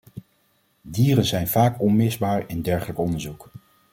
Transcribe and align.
Dieren 0.81 1.25
zijn 1.25 1.47
vaak 1.47 1.81
onmisbaar 1.81 2.43
in 2.47 2.61
dergelijk 2.61 2.99
onderzoek. 2.99 3.51